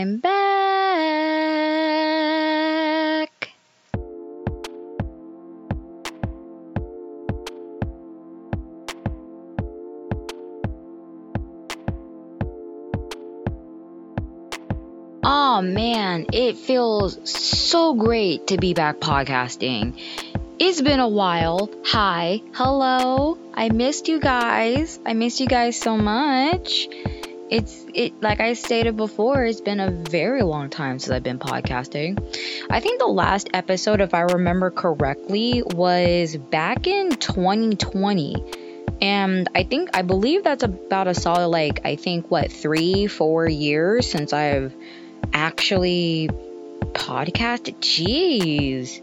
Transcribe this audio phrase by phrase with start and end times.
[0.00, 0.30] I'm back.
[15.22, 20.00] Oh man, it feels so great to be back podcasting.
[20.58, 21.68] It's been a while.
[21.84, 23.36] Hi, hello.
[23.52, 24.98] I missed you guys.
[25.04, 26.88] I missed you guys so much.
[27.50, 31.40] It's it like I stated before, it's been a very long time since I've been
[31.40, 32.16] podcasting.
[32.70, 38.44] I think the last episode, if I remember correctly, was back in 2020.
[39.02, 43.48] And I think I believe that's about a solid like I think what three, four
[43.48, 44.72] years since I've
[45.32, 46.30] actually
[46.92, 47.80] podcasted.
[47.80, 49.00] Jeez.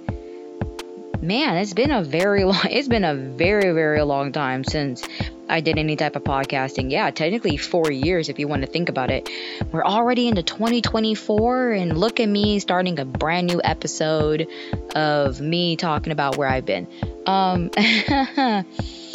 [1.27, 5.03] Man, it's been a very long it's been a very, very long time since
[5.49, 6.89] I did any type of podcasting.
[6.89, 9.29] Yeah, technically four years if you want to think about it.
[9.73, 14.47] We're already into 2024, and look at me starting a brand new episode
[14.95, 16.87] of me talking about where I've been.
[17.25, 17.71] Um,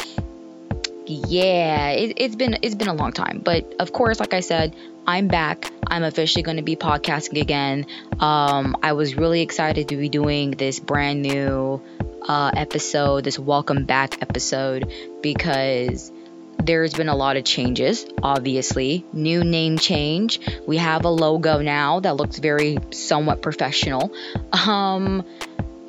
[1.05, 4.75] yeah, it, it's been it's been a long time, but of course, like I said,
[5.05, 5.71] I'm back.
[5.87, 7.85] I'm officially going to be podcasting again.
[8.19, 11.81] Um, I was really excited to be doing this brand new
[12.27, 16.11] uh, episode, this welcome back episode, because
[16.57, 19.05] there's been a lot of changes, obviously.
[19.11, 20.39] New name change.
[20.65, 24.13] We have a logo now that looks very somewhat professional.
[24.53, 25.25] Um,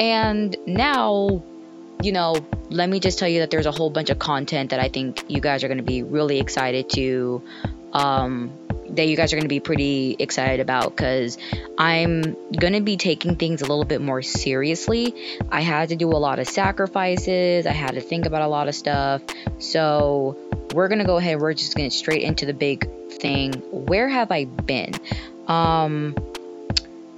[0.01, 1.45] and now,
[2.05, 4.81] you know, let me just tell you that there's a whole bunch of content that
[4.81, 7.43] I think you guys are going to be really excited to
[7.93, 8.53] um,
[8.91, 11.39] that you guys are going to be pretty excited about because
[11.79, 15.15] I'm going to be taking things a little bit more seriously.
[15.51, 18.69] I had to do a lot of sacrifices, I had to think about a lot
[18.69, 19.23] of stuff.
[19.59, 20.37] So,
[20.75, 23.53] we're going to go ahead, we're just going straight into the big thing.
[23.71, 24.93] Where have I been?
[25.47, 26.17] Um,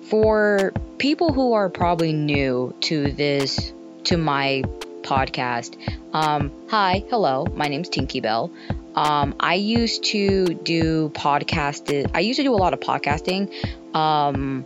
[0.03, 3.73] for people who are probably new to this,
[4.07, 4.63] to my
[5.03, 5.77] podcast,
[6.13, 8.53] um, hi, hello, my name's Tinky Bell.
[8.95, 12.11] Um, I used to do podcast.
[12.15, 13.53] I used to do a lot of podcasting.
[13.95, 14.65] Um,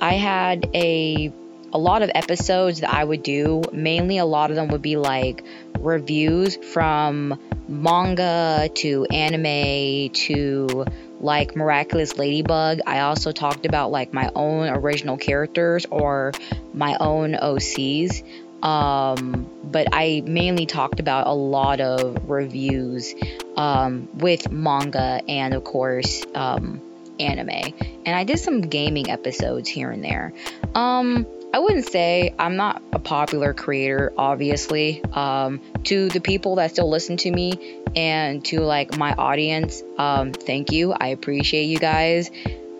[0.00, 1.32] I had a
[1.72, 3.62] a lot of episodes that I would do.
[3.72, 5.42] Mainly, a lot of them would be like
[5.78, 7.38] reviews from
[7.68, 10.84] manga to anime to
[11.20, 12.80] like Miraculous Ladybug.
[12.86, 16.32] I also talked about like my own original characters or
[16.74, 18.22] my own OCs.
[18.62, 23.14] Um, but I mainly talked about a lot of reviews
[23.56, 26.80] um, with manga and, of course, um,
[27.20, 27.74] anime.
[28.04, 30.32] And I did some gaming episodes here and there.
[30.74, 35.02] Um, I wouldn't say I'm not a popular creator, obviously.
[35.12, 40.32] Um, to the people that still listen to me and to like my audience, um,
[40.32, 40.92] thank you.
[40.92, 42.30] I appreciate you guys.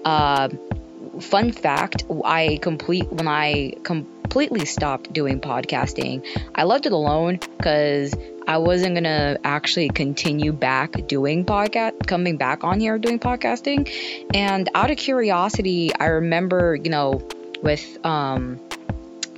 [0.04, 0.50] Uh,
[1.20, 6.20] fun fact: I complete when I com- completely stopped doing podcasting.
[6.52, 8.12] I left it alone because
[8.48, 13.88] I wasn't gonna actually continue back doing podcast, coming back on here doing podcasting.
[14.34, 17.22] And out of curiosity, I remember, you know,
[17.62, 18.58] with um,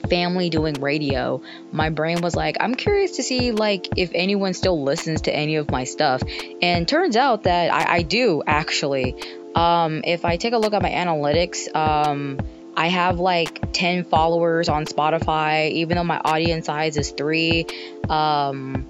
[0.09, 4.82] family doing radio, my brain was like, I'm curious to see like if anyone still
[4.82, 6.22] listens to any of my stuff.
[6.62, 9.16] And turns out that I, I do actually.
[9.55, 12.38] Um, if I take a look at my analytics, um,
[12.78, 17.66] I have like 10 followers on Spotify, even though my audience size is three.
[18.08, 18.86] Um,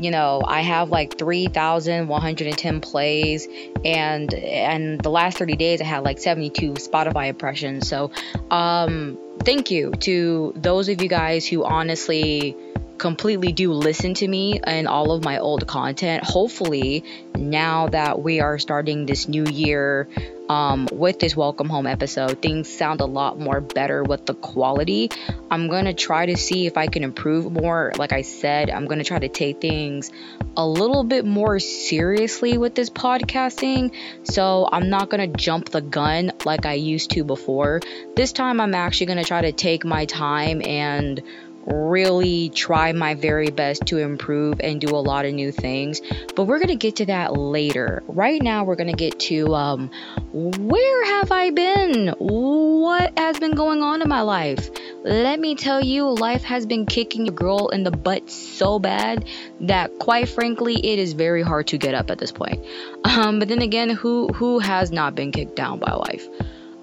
[0.00, 3.46] you know, I have like 3,110 plays,
[3.84, 7.88] and and the last 30 days I had like 72 Spotify impressions.
[7.88, 8.10] So,
[8.50, 12.56] um, thank you to those of you guys who honestly
[12.98, 16.24] completely do listen to me and all of my old content.
[16.24, 17.04] Hopefully,
[17.36, 20.08] now that we are starting this new year
[20.48, 25.10] um, with this welcome home episode, things sound a lot more better with the quality.
[25.50, 27.92] I'm gonna try to see if I can improve more.
[27.96, 30.10] Like I said, I'm gonna try to take things
[30.56, 33.94] a little bit more seriously with this podcasting.
[34.24, 37.80] So I'm not gonna jump the gun like I used to before.
[38.16, 41.22] This time, I'm actually gonna try to take my time and
[41.70, 46.00] really try my very best to improve and do a lot of new things.
[46.34, 48.02] But we're going to get to that later.
[48.06, 49.90] Right now, we're going to get to um,
[50.32, 52.14] where have I been?
[52.18, 54.70] What has been going on in my life?
[55.04, 59.26] Let me tell you, life has been kicking your girl in the butt so bad
[59.60, 62.64] that, quite frankly, it is very hard to get up at this point.
[63.08, 66.28] Um, but then again, who who has not been kicked down by life?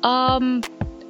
[0.04, 0.62] Um,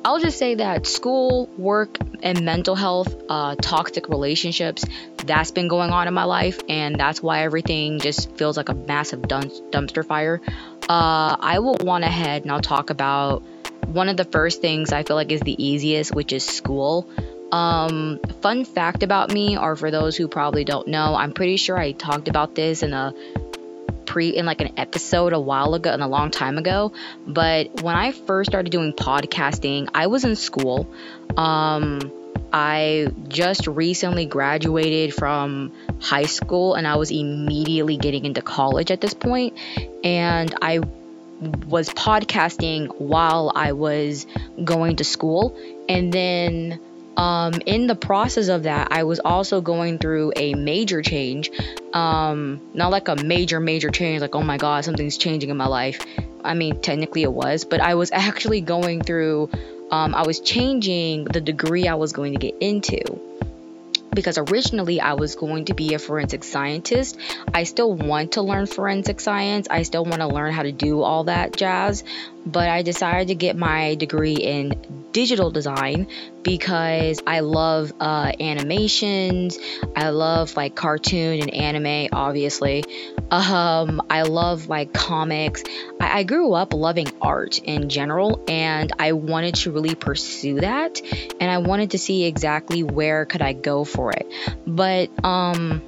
[0.06, 4.86] I'll just say that school, work, and mental health, uh, toxic relationships,
[5.25, 8.75] that's been going on in my life, and that's why everything just feels like a
[8.75, 10.42] massive dumpster fire.
[10.88, 13.42] Uh, I will want ahead and I'll talk about
[13.88, 17.10] one of the first things I feel like is the easiest, which is school.
[17.51, 21.80] Um, fun fact about me, or for those who probably don't know, I'm pretty sure
[21.80, 23.12] I talked about this in a
[24.06, 26.94] pre in like an episode a while ago and a long time ago.
[27.28, 30.88] But when I first started doing podcasting, I was in school.
[31.38, 32.12] Um,
[32.54, 39.02] I just recently graduated from high school and I was immediately getting into college at
[39.02, 39.57] this point.
[40.04, 40.80] and I
[41.68, 44.25] was podcasting while I was
[44.63, 45.58] going to school,
[45.90, 46.80] and then
[47.17, 51.51] um, in the process of that, I was also going through a major change.
[51.94, 55.67] Um, not like a major, major change, like, oh my God, something's changing in my
[55.67, 56.06] life.
[56.44, 59.50] I mean, technically it was, but I was actually going through,
[59.91, 63.00] um, I was changing the degree I was going to get into
[64.15, 67.19] because originally I was going to be a forensic scientist.
[67.53, 69.67] I still want to learn forensic science.
[69.69, 72.03] I still want to learn how to do all that jazz,
[72.45, 76.07] but I decided to get my degree in digital design
[76.44, 79.57] because I love uh, animations.
[79.95, 82.83] I love like cartoon and anime, obviously.
[83.31, 85.63] Um, I love like comics.
[86.00, 91.01] I, I grew up loving art in general, and I wanted to really pursue that.
[91.39, 94.31] And I wanted to see exactly where could I go for it.
[94.68, 95.81] But um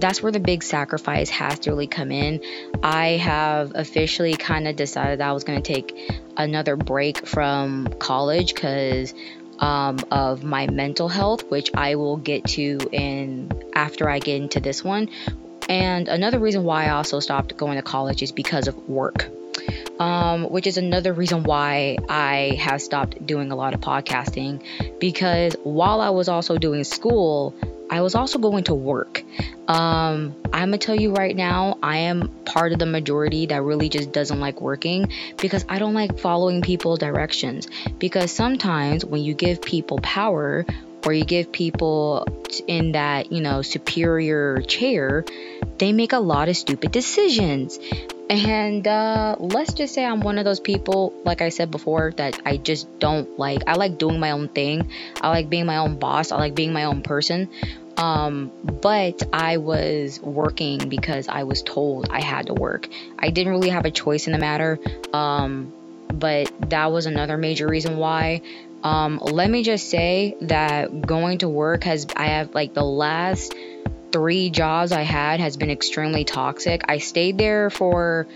[0.00, 2.42] that's where the big sacrifice has to really come in.
[2.82, 7.88] I have officially kind of decided that I was going to take another break from
[7.98, 9.14] college because
[9.58, 14.60] um, of my mental health, which I will get to in after I get into
[14.60, 15.10] this one.
[15.68, 19.28] And another reason why I also stopped going to college is because of work.
[19.98, 25.54] Um, which is another reason why I have stopped doing a lot of podcasting because
[25.62, 27.54] while I was also doing school,
[27.90, 29.22] I was also going to work.
[29.68, 33.88] Um, I'm gonna tell you right now, I am part of the majority that really
[33.88, 37.68] just doesn't like working because I don't like following people directions.
[37.98, 40.64] Because sometimes when you give people power
[41.04, 42.26] or you give people
[42.66, 45.24] in that, you know, superior chair,
[45.78, 47.78] they make a lot of stupid decisions.
[48.30, 52.40] And uh, let's just say I'm one of those people, like I said before, that
[52.46, 53.64] I just don't like.
[53.66, 54.92] I like doing my own thing.
[55.20, 56.30] I like being my own boss.
[56.30, 57.50] I like being my own person.
[57.96, 62.88] Um, but I was working because I was told I had to work.
[63.18, 64.78] I didn't really have a choice in the matter.
[65.12, 65.72] Um,
[66.14, 68.42] but that was another major reason why.
[68.84, 73.54] Um, let me just say that going to work has, I have like the last
[74.12, 76.82] three jobs I had has been extremely toxic.
[76.88, 78.26] I stayed there for,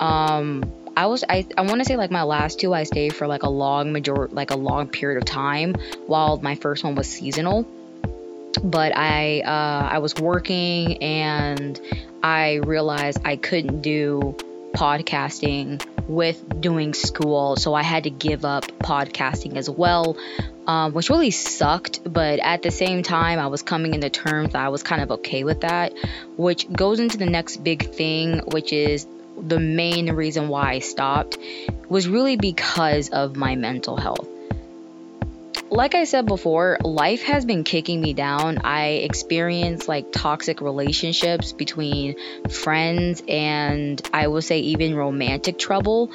[0.00, 3.26] um, I was I, I want to say like my last two I stayed for
[3.26, 5.74] like a long major like a long period of time
[6.06, 7.66] while my first one was seasonal
[8.62, 11.80] but I uh, I was working and
[12.22, 14.36] I realized I couldn't do
[14.74, 20.16] podcasting with doing school, so I had to give up podcasting as well,
[20.66, 22.00] um, which really sucked.
[22.04, 25.44] But at the same time, I was coming into terms I was kind of okay
[25.44, 25.92] with that,
[26.36, 29.06] which goes into the next big thing, which is
[29.36, 31.38] the main reason why I stopped
[31.88, 34.28] was really because of my mental health
[35.72, 38.58] like I said before, life has been kicking me down.
[38.58, 42.16] I experienced like toxic relationships between
[42.50, 46.10] friends and I will say even romantic trouble.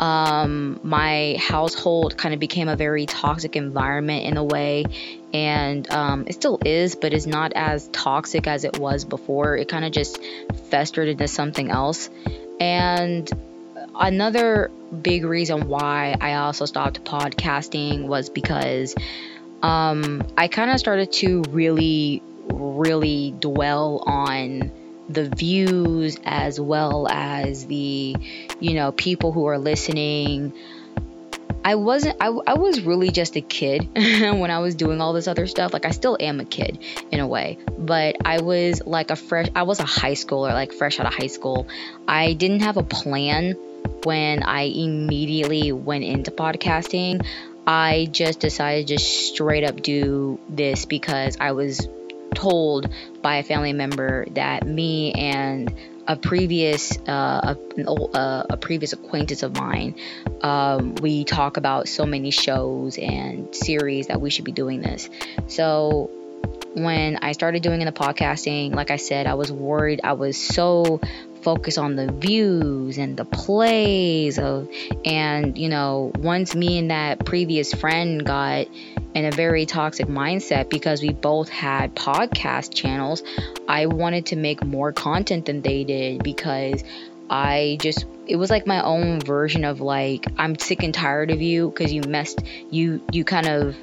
[0.00, 4.86] Um, my household kind of became a very toxic environment in a way,
[5.34, 9.58] and um, it still is, but it's not as toxic as it was before.
[9.58, 10.20] It kind of just
[10.70, 12.08] festered into something else.
[12.58, 13.30] And
[13.94, 14.70] another
[15.02, 18.94] big reason why I also stopped podcasting was because
[19.62, 24.72] um, I kind of started to really, really dwell on
[25.08, 28.16] the views as well as the,
[28.60, 30.52] you know, people who are listening.
[31.64, 35.28] I wasn't, I, I was really just a kid when I was doing all this
[35.28, 35.72] other stuff.
[35.72, 36.78] Like, I still am a kid
[37.12, 40.72] in a way, but I was like a fresh, I was a high schooler, like
[40.72, 41.68] fresh out of high school.
[42.08, 43.56] I didn't have a plan
[44.04, 47.26] when I immediately went into podcasting.
[47.66, 51.88] I just decided to straight up do this because I was
[52.34, 55.72] told by a family member that me and
[56.06, 59.94] a previous uh, a, a, previous acquaintance of mine
[60.40, 65.08] um, we talk about so many shows and series that we should be doing this
[65.46, 66.10] so
[66.74, 70.36] when i started doing in the podcasting like i said i was worried i was
[70.36, 71.00] so
[71.42, 74.68] focus on the views and the plays of
[75.04, 78.66] and you know once me and that previous friend got
[79.14, 83.22] in a very toxic mindset because we both had podcast channels
[83.68, 86.82] i wanted to make more content than they did because
[87.32, 91.40] I just it was like my own version of like I'm sick and tired of
[91.40, 93.76] you because you messed you you kind of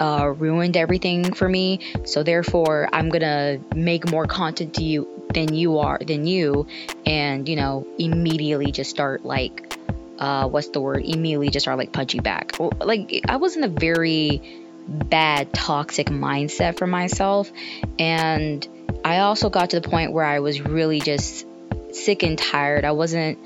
[0.00, 1.80] uh, ruined everything for me.
[2.04, 6.66] So therefore, I'm gonna make more content to you than you are than you,
[7.06, 9.76] and you know immediately just start like
[10.18, 11.04] uh, what's the word?
[11.04, 12.58] Immediately just start like punching back.
[12.58, 14.42] Like I was in a very
[14.86, 17.50] bad toxic mindset for myself,
[17.98, 18.66] and
[19.04, 21.46] I also got to the point where I was really just
[21.92, 22.84] sick and tired.
[22.84, 23.38] I wasn't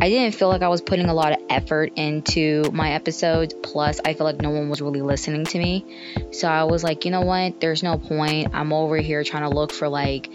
[0.00, 3.52] I didn't feel like I was putting a lot of effort into my episodes.
[3.52, 5.84] Plus, I feel like no one was really listening to me.
[6.30, 7.60] So I was like, you know what?
[7.60, 8.54] There's no point.
[8.54, 10.30] I'm over here trying to look for like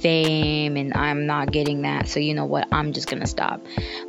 [0.00, 2.08] fame and I'm not getting that.
[2.08, 2.68] So you know what?
[2.72, 3.60] I'm just gonna stop.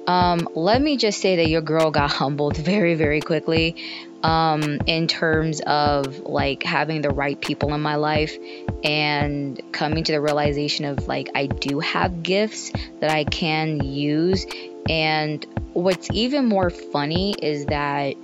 [0.08, 3.76] Um, let me just say that your girl got humbled very, very quickly.
[4.24, 8.34] Um, in terms of like having the right people in my life
[8.82, 14.46] and coming to the realization of like I do have gifts that I can use
[14.90, 18.16] and what's even more funny is that,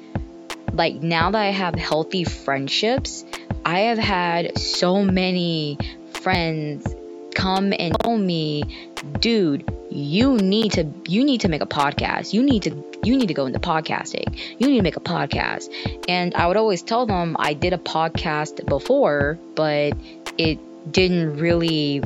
[0.73, 3.25] like, now that I have healthy friendships,
[3.65, 5.77] I have had so many
[6.21, 6.85] friends
[7.35, 8.63] come and tell me,
[9.19, 12.33] dude, you need to you need to make a podcast.
[12.33, 14.37] You need to you need to go into podcasting.
[14.59, 15.69] You need to make a podcast.
[16.07, 19.93] And I would always tell them I did a podcast before, but
[20.37, 20.59] it
[20.91, 22.03] didn't really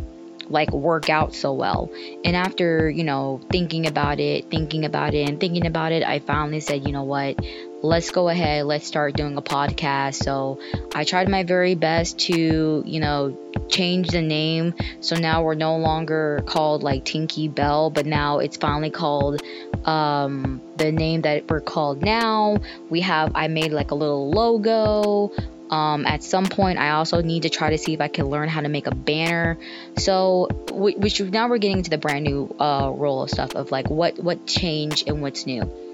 [0.50, 1.90] like work out so well.
[2.24, 6.20] And after, you know, thinking about it, thinking about it, and thinking about it, I
[6.20, 7.40] finally said, you know what,
[7.84, 10.24] let's go ahead, let's start doing a podcast.
[10.24, 10.60] So
[10.96, 13.38] I tried my very best to, you know,
[13.68, 14.74] change the name.
[15.02, 19.42] So now we're no longer called like Tinky Bell, but now it's finally called
[19.86, 22.58] um the name that we're called now.
[22.90, 25.32] We have I made like a little logo.
[25.70, 28.48] Um, at some point, I also need to try to see if I can learn
[28.48, 29.58] how to make a banner.
[29.98, 33.90] So, which now we're getting into the brand new uh, role of stuff of like
[33.90, 35.93] what what changed and what's new.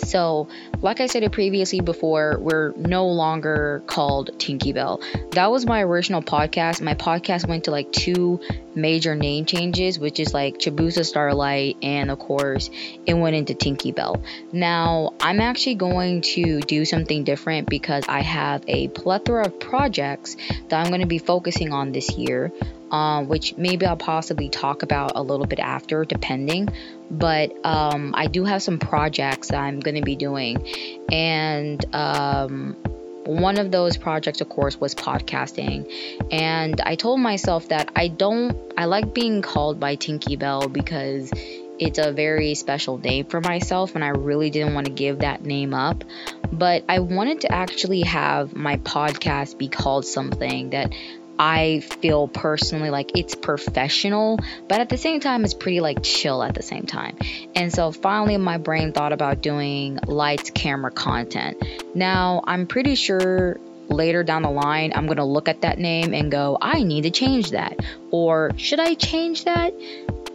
[0.00, 0.48] So,
[0.80, 5.00] like I said previously before, we're no longer called Tinky Bell.
[5.32, 6.80] That was my original podcast.
[6.80, 8.40] My podcast went to like two
[8.74, 12.70] major name changes, which is like Chibusa Starlight, and of course,
[13.06, 14.22] it went into Tinky Bell.
[14.52, 20.36] Now, I'm actually going to do something different because I have a plethora of projects
[20.68, 22.52] that I'm going to be focusing on this year.
[22.90, 26.68] Um, which maybe I'll possibly talk about a little bit after, depending.
[27.10, 30.66] But um, I do have some projects that I'm going to be doing,
[31.10, 32.76] and um,
[33.28, 35.92] one of those projects, of course, was podcasting.
[36.32, 41.30] And I told myself that I don't, I like being called by Tinky Bell because
[41.78, 45.44] it's a very special name for myself, and I really didn't want to give that
[45.44, 46.04] name up.
[46.50, 50.94] But I wanted to actually have my podcast be called something that
[51.38, 56.42] I feel personally like it's professional, but at the same time, it's pretty like chill
[56.42, 57.16] at the same time.
[57.54, 61.62] And so finally, my brain thought about doing lights, camera content.
[61.94, 66.12] Now, I'm pretty sure later down the line, I'm going to look at that name
[66.12, 67.78] and go, I need to change that.
[68.10, 69.72] Or should I change that?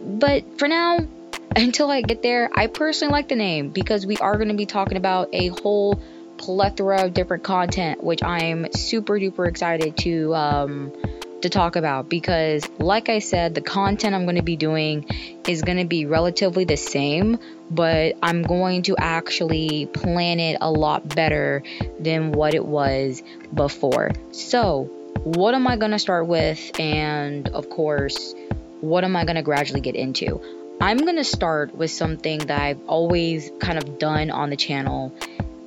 [0.00, 0.98] But for now,
[1.56, 4.66] until I get there, I personally like the name because we are going to be
[4.66, 6.00] talking about a whole
[6.44, 10.92] plethora of different content, which I'm super duper excited to um,
[11.40, 15.06] to talk about because, like I said, the content I'm going to be doing
[15.48, 17.38] is going to be relatively the same,
[17.70, 21.62] but I'm going to actually plan it a lot better
[21.98, 23.22] than what it was
[23.54, 24.10] before.
[24.32, 24.84] So,
[25.22, 26.78] what am I going to start with?
[26.78, 28.34] And of course,
[28.82, 30.42] what am I going to gradually get into?
[30.78, 35.16] I'm going to start with something that I've always kind of done on the channel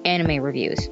[0.07, 0.89] anime reviews.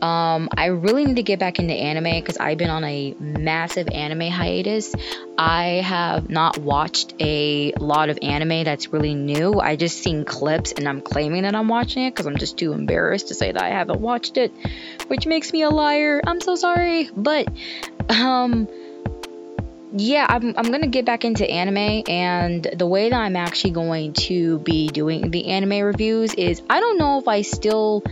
[0.00, 3.88] Um, I really need to get back into anime because I've been on a massive
[3.88, 4.94] anime hiatus.
[5.36, 9.54] I have not watched a lot of anime that's really new.
[9.54, 12.72] I just seen clips and I'm claiming that I'm watching it because I'm just too
[12.72, 14.52] embarrassed to say that I haven't watched it,
[15.08, 16.20] which makes me a liar.
[16.24, 17.48] I'm so sorry, but
[18.08, 18.68] um
[19.90, 24.12] yeah, I'm, I'm gonna get back into anime, and the way that I'm actually going
[24.14, 28.04] to be doing the anime reviews is I don't know if I still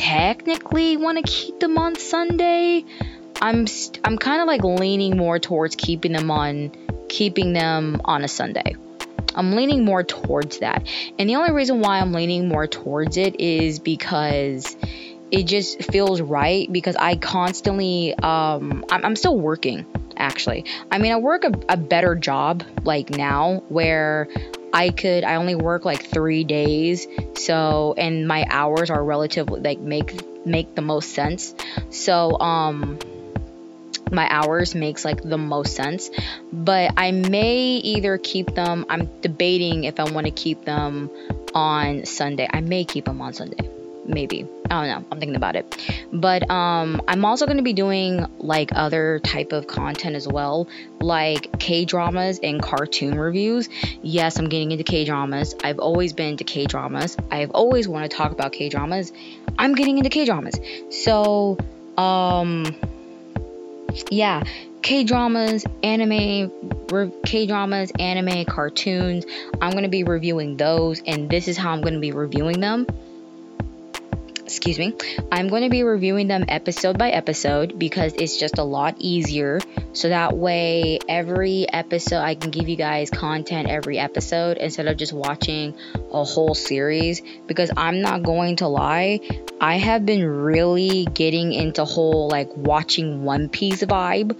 [0.00, 2.86] technically want to keep them on Sunday.
[3.40, 6.72] I'm st- I'm kind of like leaning more towards keeping them on
[7.08, 8.76] keeping them on a Sunday.
[9.34, 10.88] I'm leaning more towards that.
[11.18, 14.74] And the only reason why I'm leaning more towards it is because
[15.30, 19.84] it just feels right because I constantly um I'm, I'm still working
[20.16, 20.64] actually.
[20.90, 24.28] I mean, I work a, a better job like now where
[24.72, 27.06] I could I only work like 3 days.
[27.34, 31.54] So and my hours are relatively like make make the most sense.
[31.90, 32.98] So um
[34.12, 36.10] my hours makes like the most sense.
[36.52, 41.10] But I may either keep them, I'm debating if I want to keep them
[41.54, 42.48] on Sunday.
[42.50, 43.68] I may keep them on Sunday.
[44.12, 44.46] Maybe.
[44.70, 45.08] I don't know.
[45.10, 45.76] I'm thinking about it.
[46.12, 50.68] But um I'm also going to be doing like other type of content as well,
[51.00, 53.68] like K-dramas and cartoon reviews.
[54.02, 55.54] Yes, I'm getting into K-dramas.
[55.62, 57.16] I've always been into K-dramas.
[57.30, 59.12] I've always wanted to talk about K-dramas.
[59.58, 60.58] I'm getting into K-dramas.
[60.90, 61.58] So,
[61.96, 62.74] um
[64.10, 64.42] yeah,
[64.82, 66.50] K dramas, anime,
[66.90, 69.26] re- K dramas, anime, cartoons.
[69.60, 72.60] I'm going to be reviewing those, and this is how I'm going to be reviewing
[72.60, 72.86] them
[74.50, 74.94] excuse me,
[75.30, 79.60] I'm going to be reviewing them episode by episode because it's just a lot easier.
[79.92, 84.96] So that way, every episode, I can give you guys content every episode instead of
[84.96, 85.76] just watching
[86.12, 87.22] a whole series.
[87.46, 89.20] Because I'm not going to lie,
[89.60, 94.36] I have been really getting into whole like watching One Piece vibe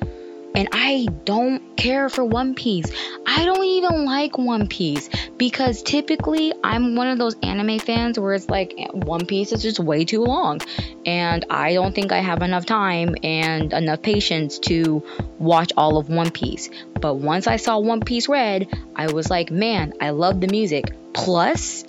[0.54, 2.90] and I don't care for One Piece.
[3.26, 8.35] I don't even like One Piece because typically I'm one of those anime fans where
[8.35, 10.61] it's like One Piece is just way too long.
[11.07, 15.02] And I don't think I have enough time and enough patience to
[15.38, 16.69] watch all of One Piece.
[17.00, 20.92] But once I saw One Piece Red, I was like, man, I love the music.
[21.12, 21.85] Plus,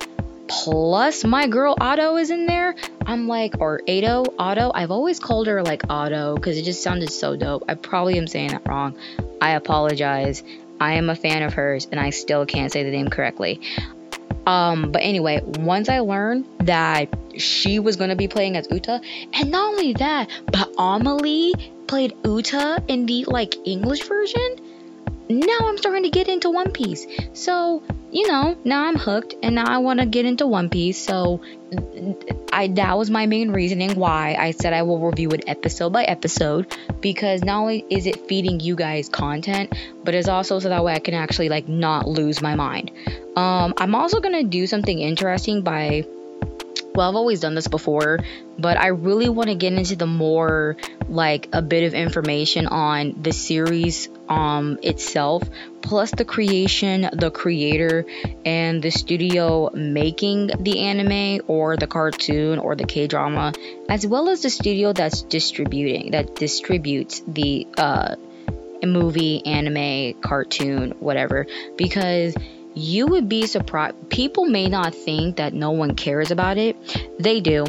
[0.52, 2.76] plus my girl Otto is in there.
[3.06, 4.72] I'm like, or Ado, Otto.
[4.74, 7.64] I've always called her like Otto because it just sounded so dope.
[7.70, 8.98] I probably am saying that wrong.
[9.40, 10.44] I apologize.
[10.80, 13.62] I am a fan of hers and I still can't say the name correctly.
[14.46, 19.00] Um, but anyway, once I learned that she was gonna be playing as Uta,
[19.34, 21.54] and not only that, but Amelie
[21.88, 24.58] played Uta in the like English version.
[25.30, 27.06] Now I'm starting to get into One Piece.
[27.34, 30.98] So you know, now I'm hooked and now I want to get into One Piece.
[30.98, 31.42] So
[32.52, 36.04] I that was my main reasoning why I said I will review it episode by
[36.04, 40.84] episode because not only is it feeding you guys content, but it's also so that
[40.84, 42.92] way I can actually like not lose my mind.
[43.36, 46.06] Um, I'm also gonna do something interesting by
[46.94, 48.20] well, I've always done this before,
[48.58, 50.78] but I really want to get into the more
[51.08, 55.44] like a bit of information on the series um itself,
[55.82, 58.06] plus the creation, the creator,
[58.46, 63.54] and the studio making the anime or the cartoon or the K drama,
[63.90, 68.16] as well as the studio that's distributing that distributes the uh
[68.84, 71.46] movie, anime, cartoon, whatever,
[71.78, 72.34] because
[72.74, 74.10] you would be surprised.
[74.10, 76.76] People may not think that no one cares about it.
[77.20, 77.66] They do.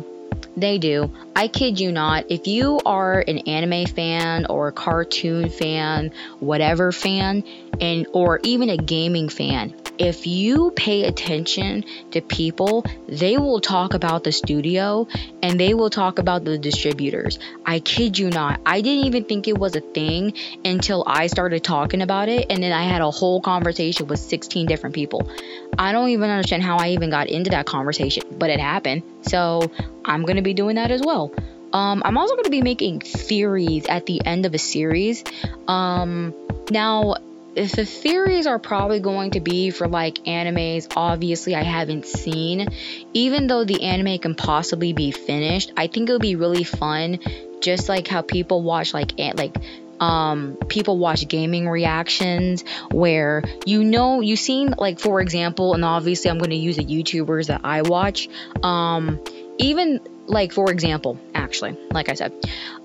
[0.57, 1.11] They do.
[1.35, 2.31] I kid you not.
[2.31, 7.45] If you are an anime fan or a cartoon fan, whatever fan,
[7.81, 13.95] and or even a gaming fan, if you pay attention to people, they will talk
[13.95, 15.07] about the studio
[15.43, 17.39] and they will talk about the distributors.
[17.65, 18.61] I kid you not.
[18.67, 20.35] I didn't even think it was a thing
[20.65, 24.67] until I started talking about it and then I had a whole conversation with 16
[24.67, 25.31] different people.
[25.79, 29.05] I don't even understand how I even got into that conversation, but it happened.
[29.23, 29.71] So
[30.05, 31.33] I'm going to be doing that as well.
[31.73, 35.23] Um, I'm also going to be making theories at the end of a series.
[35.69, 36.35] Um,
[36.71, 37.15] now,
[37.55, 42.69] if the theories are probably going to be for like animes obviously I haven't seen.
[43.13, 47.19] Even though the anime can possibly be finished I think it would be really fun
[47.61, 49.57] just like how people watch like like
[50.01, 56.29] um, people watch gaming reactions where you know you've seen like for example and obviously
[56.31, 58.29] I'm going to use the YouTubers that I watch
[58.65, 59.23] um,
[59.59, 62.33] even like for example actually like I said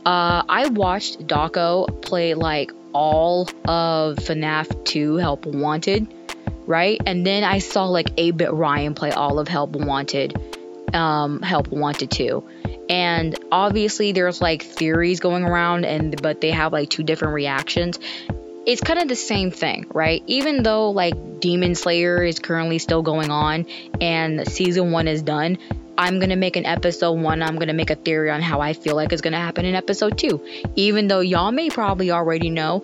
[0.05, 6.11] uh, I watched Dawko play like all of FNAF 2 Help Wanted,
[6.65, 6.99] right?
[7.05, 10.35] And then I saw like 8-Bit Ryan play all of Help Wanted,
[10.95, 12.43] um, Help Wanted 2.
[12.89, 17.99] And obviously there's like theories going around and but they have like two different reactions.
[18.65, 20.23] It's kind of the same thing, right?
[20.25, 23.67] Even though like Demon Slayer is currently still going on
[24.01, 25.59] and season 1 is done,
[25.97, 27.41] I'm gonna make an episode one.
[27.41, 30.17] I'm gonna make a theory on how I feel like it's gonna happen in episode
[30.17, 30.45] two.
[30.75, 32.83] Even though y'all may probably already know,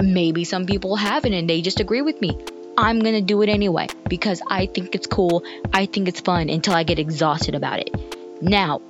[0.00, 2.36] maybe some people haven't and they just agree with me.
[2.76, 5.44] I'm gonna do it anyway because I think it's cool.
[5.72, 7.94] I think it's fun until I get exhausted about it.
[8.42, 8.80] Now,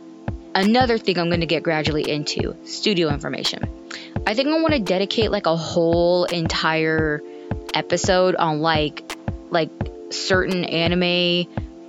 [0.55, 3.69] another thing I'm gonna get gradually into studio information.
[4.27, 7.23] I think I want to dedicate like a whole entire
[7.75, 9.03] episode on like
[9.51, 9.71] like
[10.11, 11.47] certain anime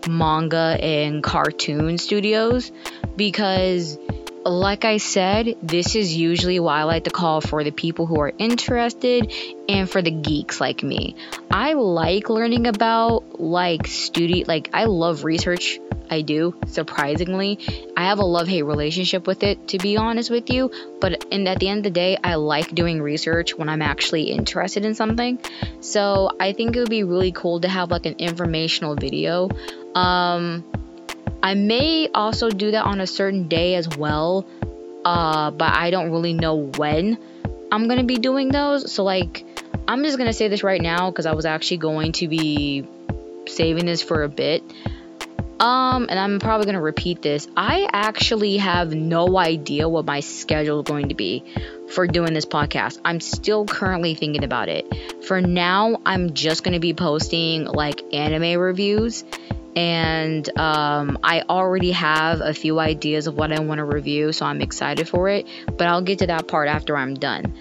[0.07, 2.71] manga and cartoon studios
[3.15, 3.97] because
[4.43, 8.19] like I said, this is usually why I like to call for the people who
[8.19, 9.31] are interested
[9.69, 11.15] and for the geeks like me.
[11.49, 15.79] I like learning about like studio like I love research.
[16.09, 17.57] I do, surprisingly.
[17.95, 21.59] I have a love-hate relationship with it to be honest with you, but And at
[21.59, 25.39] the end of the day, I like doing research when I'm actually interested in something.
[25.79, 29.49] So I think it would be really cool to have like an informational video.
[29.95, 30.65] Um,
[31.43, 34.45] I may also do that on a certain day as well,
[35.03, 37.17] uh, but I don't really know when
[37.71, 38.91] I'm gonna be doing those.
[38.91, 39.45] So like,
[39.87, 42.85] I'm just gonna say this right now because I was actually going to be
[43.47, 44.63] saving this for a bit.
[45.59, 47.47] Um, and I'm probably gonna repeat this.
[47.55, 51.43] I actually have no idea what my schedule is going to be
[51.93, 52.99] for doing this podcast.
[53.05, 54.85] I'm still currently thinking about it.
[55.25, 59.23] For now, I'm just gonna be posting like anime reviews
[59.75, 64.45] and um, I already have a few ideas of what I want to review, so
[64.45, 65.47] I'm excited for it.
[65.65, 67.53] But I'll get to that part after I'm done.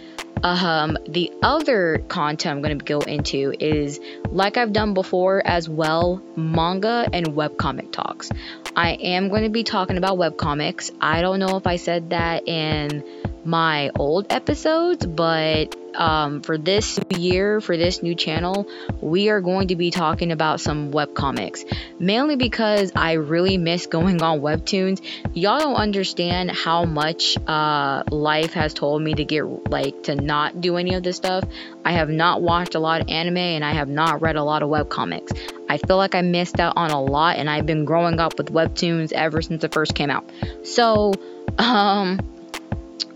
[0.43, 5.69] Um, the other content I'm going to go into is, like I've done before as
[5.69, 8.31] well, manga and webcomic talks.
[8.75, 10.91] I am going to be talking about webcomics.
[11.01, 13.05] I don't know if I said that in
[13.45, 18.69] my old episodes, but um, for this year, for this new channel,
[19.01, 21.65] we are going to be talking about some web comics.
[21.99, 25.01] Mainly because I really miss going on webtoons.
[25.35, 30.61] Y'all don't understand how much uh, life has told me to get like to not
[30.61, 31.45] do any of this stuff.
[31.85, 34.63] I have not watched a lot of anime and I have not read a lot
[34.63, 35.33] of web comics.
[35.71, 38.53] I feel like I missed out on a lot, and I've been growing up with
[38.53, 40.29] webtoons ever since it first came out.
[40.65, 41.15] So,
[41.59, 42.19] um,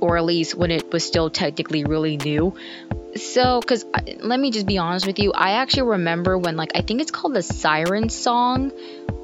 [0.01, 2.55] or at least when it was still technically really new.
[3.17, 3.85] So, because
[4.19, 7.11] let me just be honest with you, I actually remember when, like, I think it's
[7.11, 8.73] called the Siren Song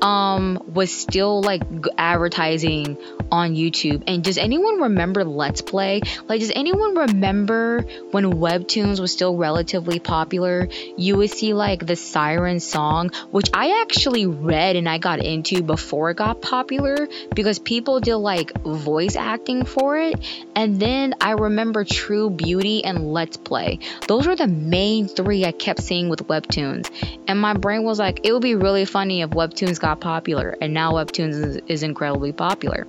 [0.03, 1.63] um was still like
[1.99, 2.97] advertising
[3.31, 4.03] on YouTube.
[4.07, 6.01] And does anyone remember Let's Play?
[6.27, 10.69] Like does anyone remember when webtoons was still relatively popular?
[10.97, 15.63] You would see like the Siren song, which I actually read and I got into
[15.63, 20.19] before it got popular because people did like voice acting for it.
[20.57, 23.80] And then I remember True Beauty and Let's Play.
[24.09, 26.91] Those were the main 3 I kept seeing with webtoons.
[27.27, 30.75] And my brain was like it would be really funny if webtoons got popular, and
[30.75, 32.87] now Webtoons is, is incredibly popular.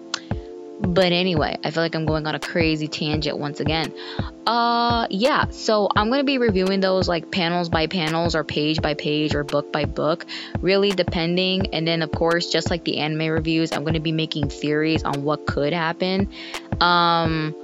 [0.81, 3.93] But anyway, I feel like I'm going on a crazy tangent once again.
[4.47, 8.95] Uh, yeah, so I'm gonna be reviewing those like panels by panels, or page by
[8.95, 10.25] page, or book by book,
[10.59, 11.67] really depending.
[11.73, 15.23] And then, of course, just like the anime reviews, I'm gonna be making theories on
[15.23, 16.31] what could happen.
[16.79, 17.55] Um,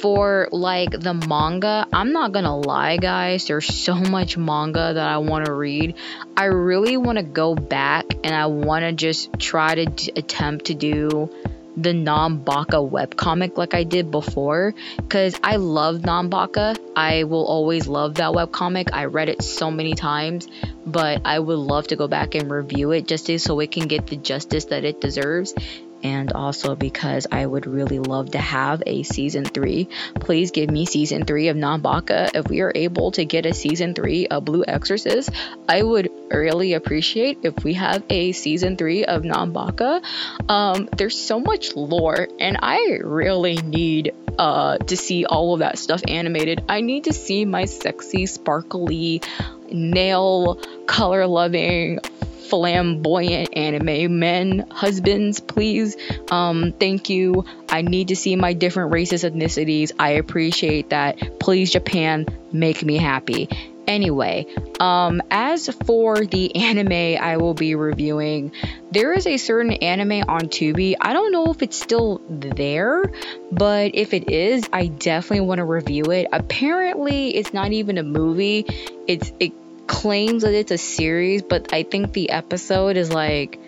[0.00, 5.18] for like the manga, I'm not gonna lie, guys, there's so much manga that I
[5.18, 5.94] want to read.
[6.36, 10.66] I really want to go back and I want to just try to d- attempt
[10.66, 11.30] to do
[11.76, 16.78] the Nanbaka webcomic like I did before because I love Nanbaka.
[16.96, 18.88] I will always love that webcomic.
[18.92, 20.48] I read it so many times,
[20.86, 24.06] but I would love to go back and review it just so it can get
[24.06, 25.54] the justice that it deserves
[26.02, 29.88] and also because I would really love to have a season three.
[30.20, 32.30] Please give me season three of Nanbaka.
[32.34, 35.30] If we are able to get a season three of Blue Exorcist,
[35.68, 40.04] I would really appreciate if we have a season three of Nanbaka.
[40.48, 45.78] Um, there's so much lore, and I really need uh, to see all of that
[45.78, 46.64] stuff animated.
[46.68, 49.22] I need to see my sexy, sparkly,
[49.70, 52.00] nail color loving
[52.48, 54.18] flamboyant anime.
[54.18, 55.96] Men husbands please
[56.30, 57.44] um thank you.
[57.68, 59.92] I need to see my different races ethnicities.
[59.98, 61.40] I appreciate that.
[61.40, 63.48] Please japan make me happy.
[63.86, 64.46] Anyway
[64.80, 68.52] um as for the anime i will be reviewing
[68.90, 70.94] there is a certain anime on tubi.
[71.00, 73.04] I don't know if it's still there
[73.52, 76.26] but if it is i definitely want to review it.
[76.32, 78.66] Apparently it's not even a movie.
[79.06, 79.52] It's it
[79.86, 83.58] claims that it's a series, but I think the episode is like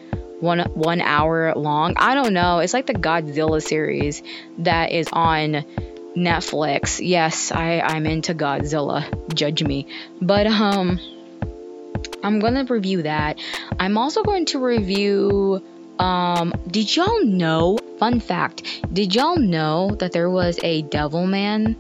[0.41, 1.95] one one hour long.
[1.97, 2.61] I don't know.
[2.61, 4.23] It's like the Godzilla series
[4.59, 5.65] that is on
[6.17, 7.01] Netflix.
[7.03, 9.35] Yes, I I'm into Godzilla.
[9.35, 9.87] Judge me.
[10.21, 10.99] But um
[12.23, 13.39] I'm going to review that.
[13.79, 15.63] I'm also going to review
[15.99, 21.77] um did y'all know fun fact, did y'all know that there was a Devilman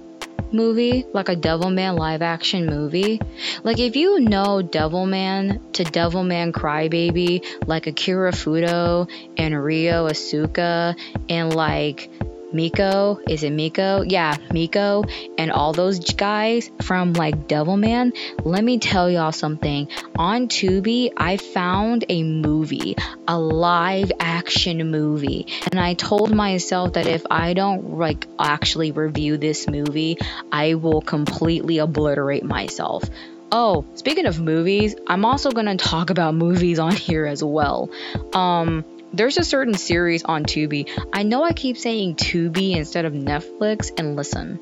[0.52, 3.20] movie, like a Devilman live action movie.
[3.62, 10.98] Like if you know Devilman to Devilman Crybaby, like Akira Fudo and Ryo Asuka
[11.28, 12.10] and like
[12.52, 14.02] Miko, is it Miko?
[14.02, 15.04] Yeah, Miko
[15.36, 18.16] and all those guys from like Devilman.
[18.44, 19.88] Let me tell y'all something.
[20.16, 25.46] On Tubi, I found a movie, a live action movie.
[25.70, 30.16] And I told myself that if I don't like actually review this movie,
[30.50, 33.04] I will completely obliterate myself.
[33.50, 37.90] Oh, speaking of movies, I'm also going to talk about movies on here as well.
[38.32, 40.88] Um there's a certain series on Tubi.
[41.12, 44.58] I know I keep saying Tubi instead of Netflix, and listen,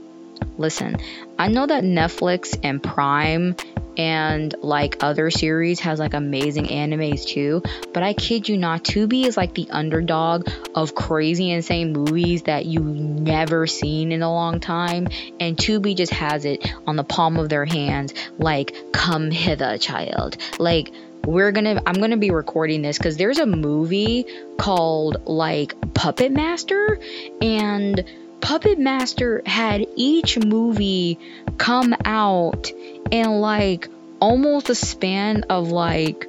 [0.58, 0.96] listen,
[1.38, 3.56] I know that Netflix and Prime
[3.98, 7.62] and like other series has like amazing animes too
[7.94, 12.66] but i kid you not tubi is like the underdog of crazy insane movies that
[12.66, 15.08] you've never seen in a long time
[15.40, 18.14] and tubi just has it on the palm of their hands.
[18.38, 20.36] Like come hither child.
[20.58, 20.92] Like
[21.26, 24.24] we're gonna i'm gonna be recording this because there's a movie
[24.58, 26.98] called like puppet master
[27.40, 28.04] and
[28.40, 31.18] puppet master had each movie
[31.58, 32.70] come out
[33.10, 33.88] in like
[34.20, 36.26] almost a span of like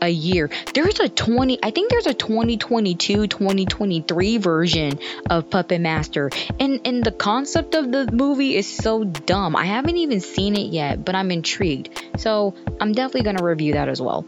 [0.00, 0.50] a year.
[0.74, 4.98] There's a 20 I think there's a 2022 2023 version
[5.30, 6.30] of Puppet Master.
[6.60, 9.56] And and the concept of the movie is so dumb.
[9.56, 11.90] I haven't even seen it yet, but I'm intrigued.
[12.18, 14.24] So, I'm definitely going to review that as well.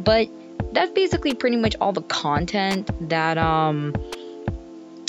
[0.00, 0.28] But
[0.72, 3.94] that's basically pretty much all the content that um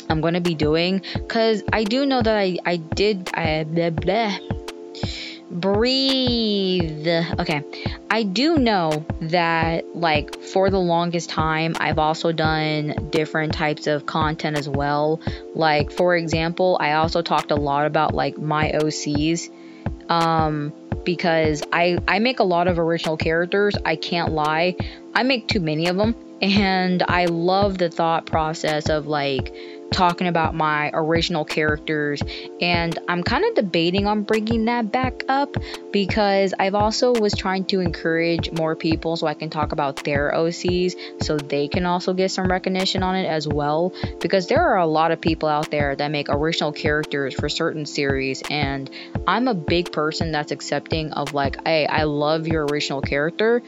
[0.09, 4.37] I'm to be doing cuz I do know that I I did I blah, blah
[5.49, 7.07] breathe.
[7.39, 7.63] Okay.
[8.09, 14.05] I do know that, like, for the longest time, I've also done different types of
[14.05, 15.19] content as well.
[15.55, 19.49] Like, for example, I also talked a lot about, like, my OCs.
[20.09, 23.75] Um, because I, I make a lot of original characters.
[23.85, 24.75] I can't lie.
[25.15, 26.15] I make too many of them.
[26.41, 29.55] And I love the thought process of, like,
[29.91, 32.21] talking about my original characters
[32.61, 35.55] and I'm kind of debating on bringing that back up
[35.91, 40.31] because I've also was trying to encourage more people so I can talk about their
[40.33, 44.77] OCs so they can also get some recognition on it as well because there are
[44.77, 48.89] a lot of people out there that make original characters for certain series and
[49.25, 53.63] I'm a big person that's accepting of like hey I love your original character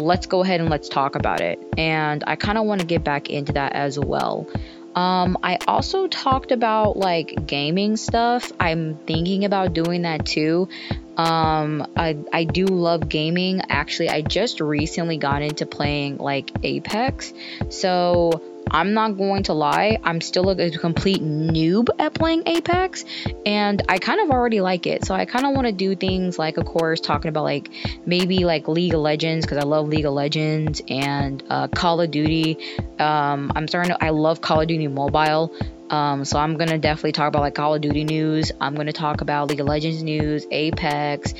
[0.00, 1.60] let's go ahead and let's talk about it.
[1.78, 4.48] And I kind of want to get back into that as well
[4.94, 8.52] um, I also talked about like gaming stuff.
[8.60, 10.68] I'm thinking about doing that too.
[11.16, 13.62] Um, I, I do love gaming.
[13.68, 17.32] Actually, I just recently got into playing like Apex.
[17.70, 23.04] So I'm not going to lie, I'm still a, complete noob at playing Apex,
[23.46, 25.04] and I kind of already like it.
[25.04, 27.70] So I kind of want to do things like, of course, talking about like
[28.06, 32.10] maybe like League of Legends because I love League of Legends and uh, Call of
[32.10, 32.58] Duty.
[32.98, 35.54] Um, I'm starting to, I love Call of Duty Mobile.
[35.90, 38.50] Um, so I'm gonna definitely talk about like Call of Duty news.
[38.60, 41.34] I'm gonna talk about League of Legends news, Apex.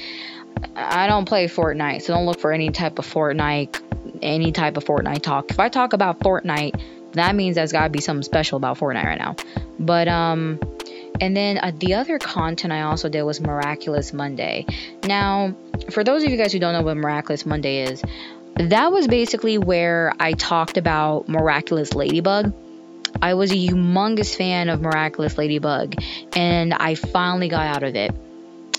[0.76, 3.80] I don't play Fortnite, so don't look for any type of Fortnite,
[4.22, 5.50] any type of Fortnite talk.
[5.50, 6.80] If I talk about Fortnite,
[7.14, 9.36] that means there's got to be something special about Fortnite right now.
[9.78, 10.60] But um
[11.20, 14.66] and then uh, the other content I also did was Miraculous Monday.
[15.04, 15.54] Now,
[15.90, 18.02] for those of you guys who don't know what Miraculous Monday is,
[18.56, 22.52] that was basically where I talked about Miraculous Ladybug.
[23.22, 25.94] I was a humongous fan of Miraculous Ladybug,
[26.34, 28.12] and I finally got out of it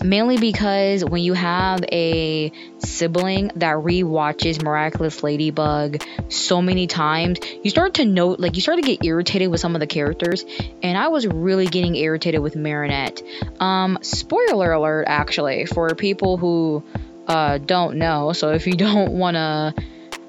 [0.10, 7.70] mainly because when you have a sibling that re-watches Miraculous Ladybug so many times, you
[7.70, 10.46] start to note, like, you start to get irritated with some of the characters,
[10.82, 13.22] and I was really getting irritated with Marinette.
[13.60, 16.84] Um, spoiler alert, actually, for people who
[17.28, 18.34] uh, don't know.
[18.34, 19.74] So if you don't want to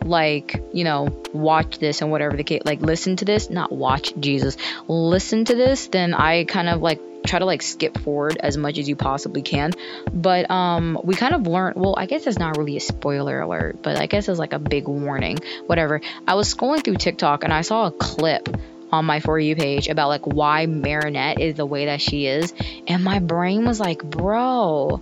[0.06, 4.12] like you know watch this and whatever the case like listen to this not watch
[4.18, 4.56] jesus
[4.88, 8.78] listen to this then i kind of like try to like skip forward as much
[8.78, 9.72] as you possibly can.
[10.12, 13.82] But um we kind of learned well, I guess it's not really a spoiler alert,
[13.82, 15.38] but I guess it's like a big warning.
[15.66, 16.00] Whatever.
[16.26, 18.48] I was scrolling through TikTok and I saw a clip
[18.92, 22.54] on my for you page about like why Marinette is the way that she is,
[22.86, 25.00] and my brain was like, "Bro,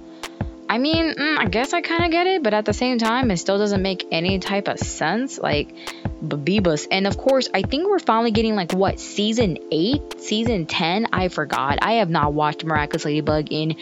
[0.75, 3.31] I mean, mm, I guess I kind of get it, but at the same time,
[3.31, 5.39] it still doesn't make any type of sense.
[5.39, 5.73] Like,
[6.21, 6.89] Beebus.
[6.91, 11.07] And of course, I think we're finally getting like what season 8, season 10.
[11.13, 11.79] I forgot.
[11.81, 13.77] I have not watched Miraculous Ladybug in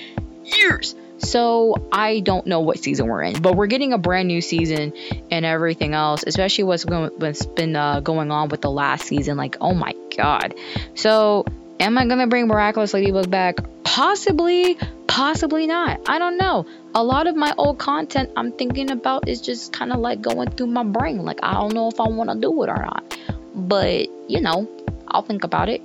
[0.44, 0.94] years.
[1.16, 4.92] So I don't know what season we're in, but we're getting a brand new season
[5.31, 9.38] and everything else, especially what's, going, what's been uh, going on with the last season.
[9.38, 10.57] Like, oh my god.
[10.94, 11.46] So,
[11.83, 13.57] am I gonna bring Miraculous Ladybug back?
[13.85, 16.01] Possibly, possibly not.
[16.09, 19.92] I don't know a lot of my old content I'm thinking about is just kind
[19.92, 21.25] of like going through my brain.
[21.25, 23.18] Like, I don't know if I want to do it or not.
[23.55, 24.68] But, you know,
[25.09, 25.83] I'll think about it.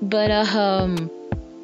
[0.00, 1.10] But, uh, um,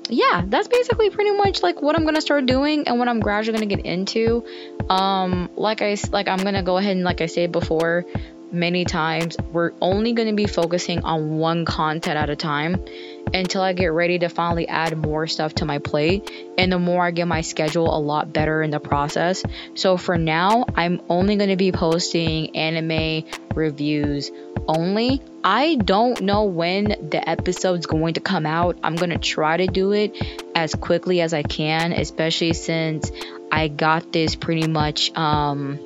[0.08, 3.58] yeah, that's basically pretty much like what I'm gonna start doing and what I'm gradually
[3.58, 4.44] gonna get into.
[4.88, 8.04] Um, like I like I'm gonna go ahead and like I said before,
[8.52, 12.84] many times, we're only going to be focusing on one content at a time
[13.32, 16.30] until I get ready to finally add more stuff to my plate.
[16.58, 19.42] And the more I get my schedule a lot better in the process.
[19.74, 24.30] So for now, I'm only going to be posting anime reviews
[24.66, 25.22] only.
[25.42, 28.78] I don't know when the episode's going to come out.
[28.82, 30.16] I'm going to try to do it
[30.54, 33.10] as quickly as I can, especially since
[33.50, 35.80] I got this pretty much um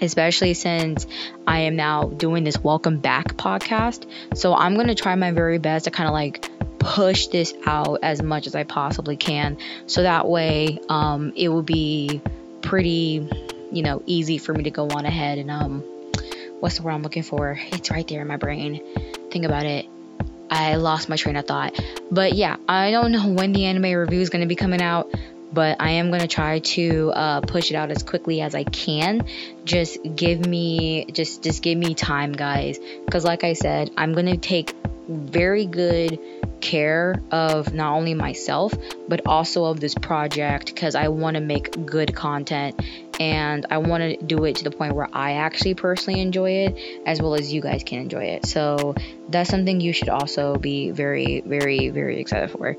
[0.00, 1.06] especially since
[1.46, 4.06] I am now doing this welcome back podcast.
[4.34, 8.00] So I'm going to try my very best to kind of like push this out
[8.02, 9.58] as much as I possibly can.
[9.86, 12.20] So that way um, it will be
[12.60, 13.28] pretty,
[13.72, 15.82] you know, easy for me to go on ahead and, um,
[16.60, 17.58] what's the word I'm looking for?
[17.72, 18.82] It's right there in my brain.
[19.30, 19.86] Think about it.
[20.50, 21.78] I lost my train of thought.
[22.10, 25.12] But yeah, I don't know when the anime review is going to be coming out
[25.54, 29.26] but I am gonna try to uh, push it out as quickly as I can.
[29.64, 32.78] Just give me, just just give me time, guys.
[33.04, 34.74] Because like I said, I'm gonna take
[35.08, 36.18] very good
[36.60, 38.72] care of not only myself
[39.06, 42.80] but also of this project because I want to make good content
[43.20, 47.02] and I want to do it to the point where I actually personally enjoy it
[47.06, 48.46] as well as you guys can enjoy it.
[48.46, 48.94] So
[49.28, 52.76] that's something you should also be very, very, very excited for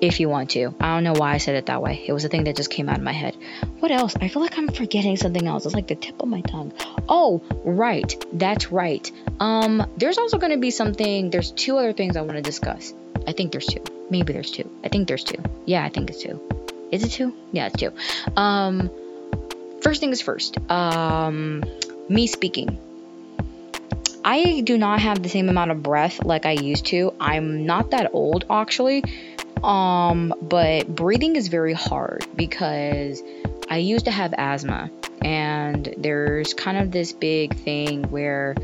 [0.00, 0.74] if you want to.
[0.80, 2.04] I don't know why I said it that way.
[2.06, 3.36] It was a thing that just came out of my head.
[3.80, 4.14] What else?
[4.20, 5.64] I feel like I'm forgetting something else.
[5.64, 6.72] It's like the tip of my tongue.
[7.08, 8.14] Oh, right.
[8.32, 9.10] That's right.
[9.40, 11.30] Um, there's also going to be something.
[11.30, 12.92] There's two other things I want to discuss.
[13.26, 13.82] I think there's two.
[14.10, 14.70] Maybe there's two.
[14.84, 15.42] I think there's two.
[15.64, 16.40] Yeah, I think it's two.
[16.92, 17.34] Is it two?
[17.52, 17.92] Yeah, it's two.
[18.36, 18.90] Um,
[19.82, 20.58] first things first.
[20.70, 21.64] Um,
[22.08, 22.78] me speaking.
[24.24, 27.14] I do not have the same amount of breath like I used to.
[27.20, 29.04] I'm not that old actually.
[29.62, 33.22] Um, but breathing is very hard because
[33.68, 34.90] I used to have asthma,
[35.22, 38.54] and there's kind of this big thing where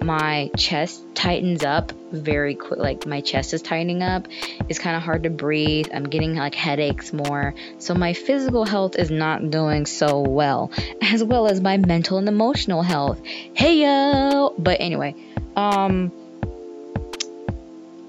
[0.00, 4.28] my chest tightens up very quick like my chest is tightening up.
[4.68, 5.88] It's kind of hard to breathe.
[5.92, 7.54] I'm getting like headaches more.
[7.78, 10.70] So my physical health is not doing so well
[11.02, 13.20] as well as my mental and emotional health.
[13.24, 14.54] Hey yo!
[14.56, 15.14] But anyway
[15.56, 16.12] um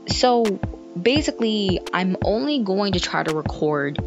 [0.08, 0.60] so
[1.02, 4.00] basically, I'm only going to try to record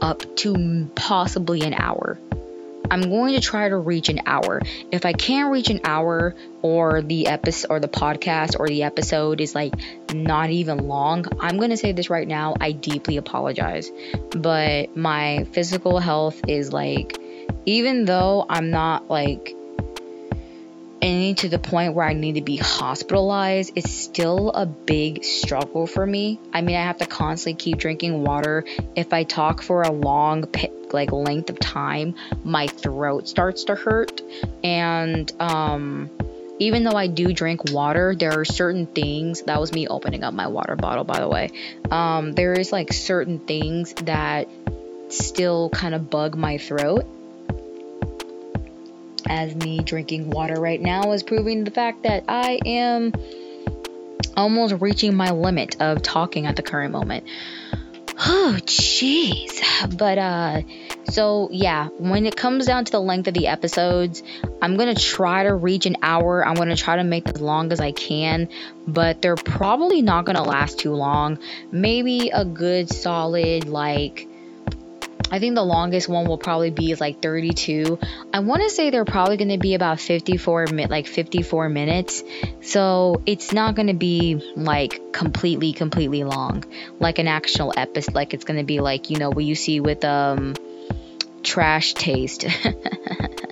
[0.00, 2.18] up to possibly an hour.
[2.90, 4.60] I'm going to try to reach an hour.
[4.90, 9.40] If I can't reach an hour or the episode or the podcast or the episode
[9.40, 9.74] is like
[10.12, 13.92] not even long, I'm going to say this right now, I deeply apologize.
[14.30, 17.18] But my physical health is like
[17.66, 19.54] even though I'm not like
[21.02, 25.86] any to the point where I need to be hospitalized, it's still a big struggle
[25.86, 26.38] for me.
[26.52, 28.64] I mean, I have to constantly keep drinking water.
[28.94, 30.44] If I talk for a long
[30.92, 34.22] like length of time, my throat starts to hurt
[34.64, 36.10] and um
[36.58, 40.34] even though I do drink water, there are certain things that was me opening up
[40.34, 41.50] my water bottle by the way.
[41.90, 44.48] Um there is like certain things that
[45.08, 47.06] still kind of bug my throat
[49.30, 53.12] as me drinking water right now is proving the fact that I am
[54.36, 57.24] almost reaching my limit of talking at the current moment.
[58.18, 59.96] Oh, jeez.
[59.96, 60.62] But, uh,
[61.08, 64.22] so yeah, when it comes down to the length of the episodes,
[64.60, 66.44] I'm gonna try to reach an hour.
[66.46, 68.48] I'm gonna try to make as long as I can,
[68.86, 71.38] but they're probably not gonna last too long.
[71.70, 74.26] Maybe a good solid, like,
[75.30, 77.98] I think the longest one will probably be like 32.
[78.32, 82.22] I want to say they're probably going to be about 54 like 54 minutes.
[82.62, 86.64] So it's not going to be like completely completely long
[86.98, 89.80] like an actual episode like it's going to be like, you know, what you see
[89.80, 90.54] with um
[91.42, 92.44] trash taste.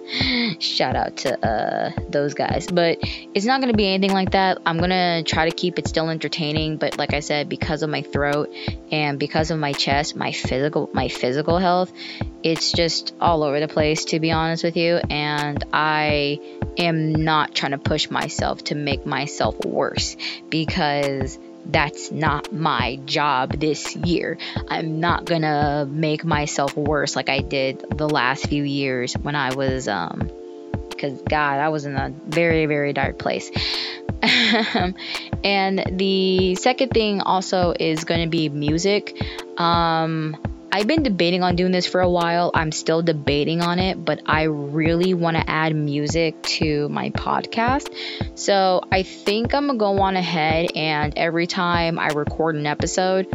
[0.59, 2.67] Shout out to uh, those guys.
[2.67, 4.59] But it's not going to be anything like that.
[4.65, 7.91] I'm going to try to keep it still entertaining, but like I said because of
[7.91, 8.53] my throat
[8.91, 11.93] and because of my chest, my physical my physical health,
[12.43, 16.41] it's just all over the place to be honest with you, and I
[16.79, 20.17] am not trying to push myself to make myself worse
[20.49, 21.39] because
[21.69, 24.39] that's not my job this year.
[24.69, 29.55] I'm not gonna make myself worse like I did the last few years when I
[29.55, 30.31] was, um,
[30.89, 33.51] because God, I was in a very, very dark place.
[35.45, 39.17] and the second thing also is going to be music.
[39.59, 40.37] Um,
[40.71, 42.51] I've been debating on doing this for a while.
[42.55, 47.93] I'm still debating on it, but I really want to add music to my podcast.
[48.35, 52.67] So I think I'm going to go on ahead and every time I record an
[52.67, 53.27] episode,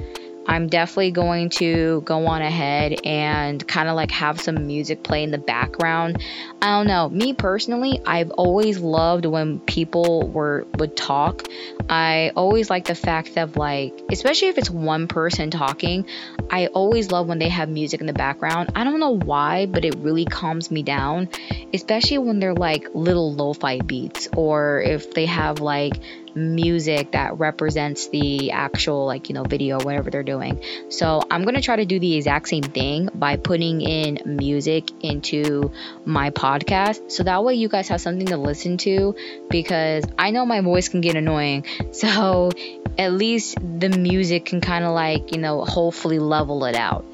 [0.48, 5.24] I'm definitely going to go on ahead and kind of like have some music play
[5.24, 6.22] in the background.
[6.62, 7.10] I don't know.
[7.10, 11.48] Me personally, I've always loved when people were would talk.
[11.90, 16.06] I always like the fact of like, especially if it's one person talking,
[16.50, 18.72] I always love when they have music in the background.
[18.76, 21.30] I don't know why, but it really calms me down,
[21.74, 26.00] especially when they're like little lo-fi beats or if they have like
[26.36, 30.64] music that represents the actual like you know video whatever they're doing.
[30.90, 35.72] So i'm to try to do the exact same thing by putting in music into
[36.06, 37.12] my podcast.
[37.12, 39.16] So that way you guys have something to listen to
[39.50, 41.66] because i know my voice can get annoying.
[41.94, 42.50] So
[42.98, 47.06] at least the music can kind of like you know hopefully level it out.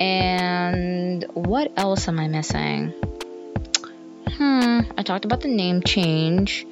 [0.00, 2.92] And what else am i missing?
[4.36, 6.66] Hmm i talked about the name change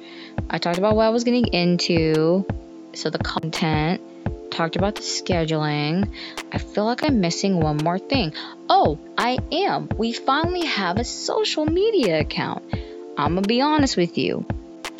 [0.49, 2.45] I talked about what I was getting into,
[2.93, 4.01] so the content,
[4.51, 6.11] talked about the scheduling.
[6.51, 8.33] I feel like I'm missing one more thing.
[8.69, 9.89] Oh, I am.
[9.97, 12.63] We finally have a social media account.
[13.17, 14.45] I'm gonna be honest with you.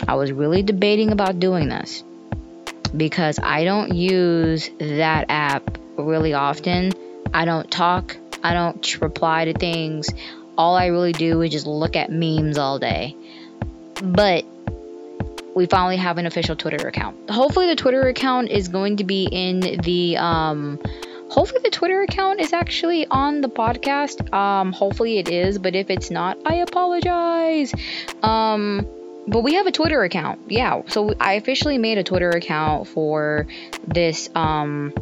[0.07, 2.03] I was really debating about doing this
[2.95, 6.91] because I don't use that app really often.
[7.33, 10.09] I don't talk, I don't reply to things.
[10.57, 13.15] All I really do is just look at memes all day.
[14.01, 14.45] But
[15.55, 17.29] we finally have an official Twitter account.
[17.29, 20.17] Hopefully, the Twitter account is going to be in the.
[20.17, 20.79] Um,
[21.29, 24.31] hopefully, the Twitter account is actually on the podcast.
[24.33, 27.73] Um, hopefully, it is, but if it's not, I apologize.
[28.21, 28.85] Um,
[29.27, 30.51] but we have a Twitter account.
[30.51, 33.47] Yeah, so I officially made a Twitter account for
[33.87, 34.29] this.
[34.35, 34.93] Um,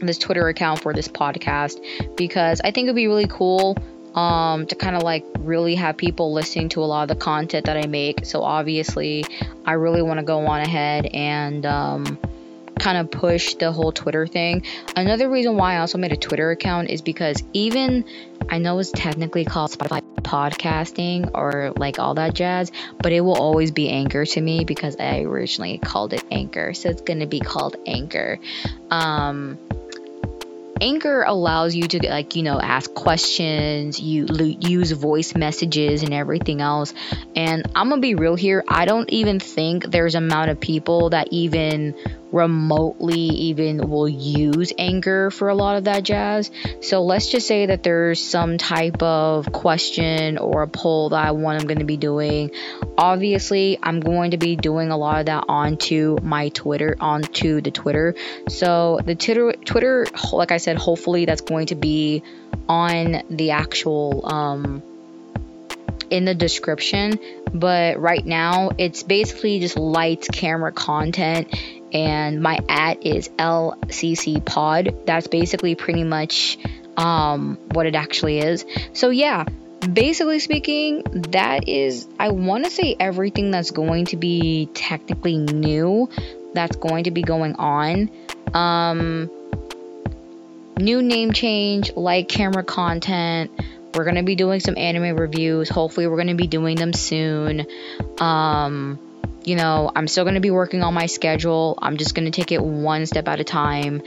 [0.00, 3.78] this Twitter account for this podcast because I think it'd be really cool
[4.16, 7.66] um, to kind of like really have people listening to a lot of the content
[7.66, 8.24] that I make.
[8.24, 9.24] So obviously,
[9.64, 12.18] I really want to go on ahead and um,
[12.78, 14.64] kind of push the whole Twitter thing.
[14.96, 18.04] Another reason why I also made a Twitter account is because even
[18.48, 23.36] I know it's technically called Spotify podcasting or like all that jazz, but it will
[23.36, 26.74] always be Anchor to me because I originally called it Anchor.
[26.74, 28.38] So it's going to be called Anchor.
[28.90, 29.58] Um,
[30.80, 34.26] Anchor allows you to like you know ask questions, you
[34.60, 36.94] use voice messages and everything else.
[37.34, 38.64] And I'm gonna be real here.
[38.68, 41.94] I don't even think there's amount of people that even
[42.36, 46.50] remotely even will use Anchor for a lot of that jazz.
[46.82, 51.30] So let's just say that there's some type of question or a poll that I
[51.30, 52.50] want I'm going to be doing.
[52.98, 57.70] Obviously, I'm going to be doing a lot of that onto my Twitter, onto the
[57.70, 58.14] Twitter.
[58.48, 62.22] So the Twitter, Twitter, like I said, hopefully that's going to be
[62.68, 64.82] on the actual um
[66.10, 67.18] in the description
[67.52, 71.52] but right now it's basically just lights camera content
[71.92, 74.94] and my at is LCC Pod.
[75.06, 76.58] That's basically pretty much
[76.96, 78.64] um, what it actually is.
[78.92, 79.44] So, yeah,
[79.92, 86.08] basically speaking, that is, I want to say everything that's going to be technically new
[86.56, 88.10] that's going to be going on.
[88.52, 89.30] Um,
[90.78, 93.52] new name change, lights camera content.
[93.94, 95.68] We're going to be doing some anime reviews.
[95.68, 97.66] Hopefully, we're going to be doing them soon.
[98.18, 98.98] Um,
[99.46, 101.78] you know, I'm still going to be working on my schedule.
[101.80, 104.02] I'm just going to take it one step at a time.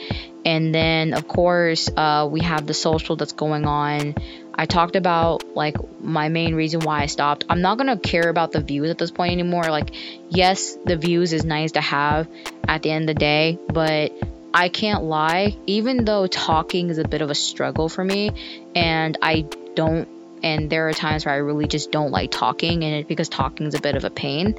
[0.45, 4.15] And then, of course, uh, we have the social that's going on.
[4.53, 7.45] I talked about like my main reason why I stopped.
[7.47, 9.63] I'm not to care about the views at this point anymore.
[9.63, 9.91] Like,
[10.27, 12.27] yes, the views is nice to have
[12.67, 14.11] at the end of the day, but
[14.53, 18.31] I can't lie, even though talking is a bit of a struggle for me,
[18.75, 20.09] and I don't,
[20.43, 23.67] and there are times where I really just don't like talking, and it because talking
[23.67, 24.55] is a bit of a pain.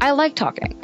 [0.00, 0.78] I like talking.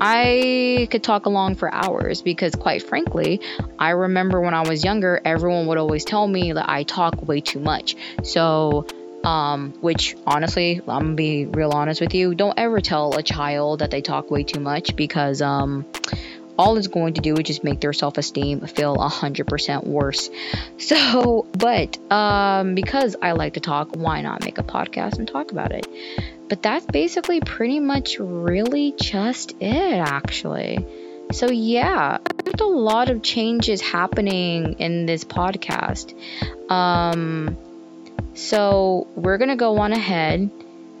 [0.00, 3.40] I could talk along for hours because, quite frankly,
[3.78, 7.40] I remember when I was younger, everyone would always tell me that I talk way
[7.40, 7.94] too much.
[8.24, 8.86] So,
[9.22, 13.78] um, which honestly, I'm gonna be real honest with you, don't ever tell a child
[13.78, 15.86] that they talk way too much because, um,
[16.58, 20.28] all it's going to do is just make their self-esteem feel 100% worse
[20.78, 25.50] so but um, because i like to talk why not make a podcast and talk
[25.50, 25.86] about it
[26.52, 30.84] but that's basically pretty much really just it, actually.
[31.32, 36.12] So, yeah, there's a lot of changes happening in this podcast.
[36.70, 37.56] Um,
[38.34, 40.50] so, we're going to go on ahead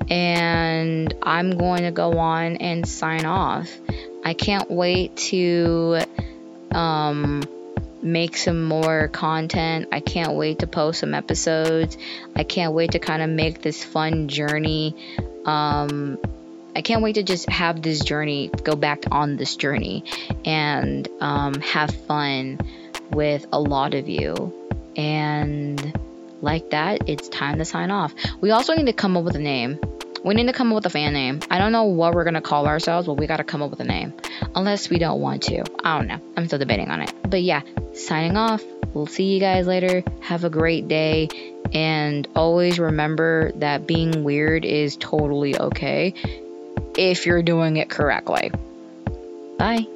[0.08, 3.70] and I'm going to go on and sign off.
[4.24, 5.98] I can't wait to
[6.70, 7.42] um,
[8.00, 9.88] make some more content.
[9.92, 11.98] I can't wait to post some episodes.
[12.34, 14.96] I can't wait to kind of make this fun journey
[15.44, 16.18] um,
[16.74, 20.04] I can't wait to just have this journey, go back on this journey,
[20.44, 22.58] and um, have fun
[23.10, 24.52] with a lot of you.
[24.96, 25.98] And
[26.40, 28.14] like that, it's time to sign off.
[28.40, 29.78] We also need to come up with a name.
[30.24, 31.40] We need to come up with a fan name.
[31.50, 33.84] I don't know what we're gonna call ourselves, but we gotta come up with a
[33.84, 34.14] name.
[34.54, 35.64] Unless we don't want to.
[35.84, 36.20] I don't know.
[36.36, 37.12] I'm still debating on it.
[37.28, 37.62] But yeah,
[37.94, 38.62] signing off.
[38.94, 40.04] We'll see you guys later.
[40.20, 41.28] Have a great day.
[41.72, 46.14] And always remember that being weird is totally okay
[46.96, 48.50] if you're doing it correctly.
[49.58, 49.86] Bye.